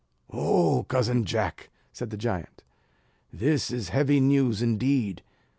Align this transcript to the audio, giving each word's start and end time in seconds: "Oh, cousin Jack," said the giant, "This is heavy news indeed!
"Oh, 0.33 0.83
cousin 0.89 1.25
Jack," 1.25 1.69
said 1.93 2.09
the 2.09 2.17
giant, 2.17 2.63
"This 3.31 3.69
is 3.69 3.89
heavy 3.89 4.19
news 4.19 4.59
indeed! 4.59 5.21